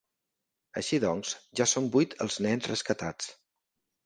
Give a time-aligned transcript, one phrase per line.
[0.81, 3.31] Així doncs, ja són vuit els nens rescatats.